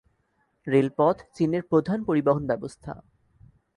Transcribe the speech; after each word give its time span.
রেলপথ 0.67 1.17
চীনের 1.33 1.63
প্রধান 1.63 1.99
পরিবহন 2.03 2.43
ব্যবস্থা। 2.47 2.93